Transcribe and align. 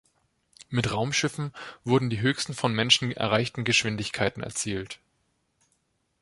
Mit 0.69 0.91
Raumschiffen 0.91 1.53
wurden 1.83 2.09
die 2.09 2.21
höchsten 2.21 2.55
von 2.55 2.73
Menschen 2.73 3.11
erreichten 3.11 3.63
Geschwindigkeiten 3.63 4.41
erzielt. 4.41 4.99